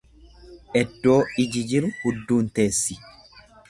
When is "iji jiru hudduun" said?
1.45-2.53